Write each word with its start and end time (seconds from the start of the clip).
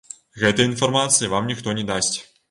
Гэтай 0.43 0.65
інфармацыі 0.69 1.29
вам 1.33 1.49
ніхто 1.51 1.77
не 1.81 1.83
дасць. 1.91 2.11